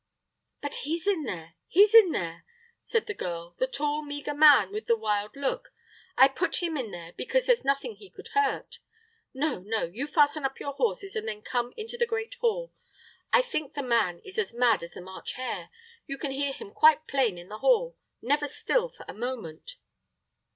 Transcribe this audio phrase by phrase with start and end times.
[0.63, 2.43] "But he's in there he's in there,"
[2.81, 5.71] said the girl; "the tall, meagre man with the wild look.
[6.17, 8.79] I put him in there because there's nothing he could hurt.
[9.31, 12.73] No, no; you fasten up your horses, and then come into the great hall.
[13.31, 15.69] I think the man is as mad as a March hare.
[16.07, 19.75] You can hear him quite plain in the hall; never still for a moment."